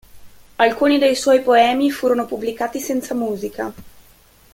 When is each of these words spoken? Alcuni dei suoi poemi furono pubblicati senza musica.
Alcuni 0.55 0.97
dei 0.97 1.13
suoi 1.13 1.43
poemi 1.43 1.91
furono 1.91 2.25
pubblicati 2.25 2.79
senza 2.79 3.13
musica. 3.13 3.71